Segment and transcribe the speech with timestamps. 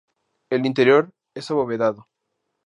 [0.49, 2.07] El interior es abovedado.